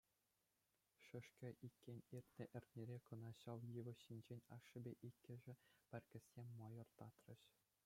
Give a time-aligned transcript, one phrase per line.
[1.05, 5.53] Шӗшкӗ иккен, иртнӗ эрнере кӑна ҫав йывӑҫ ҫинчен ашшӗпе иккӗшӗ
[5.93, 7.41] пӗр кӗсье мӑйӑр татрӗҫ.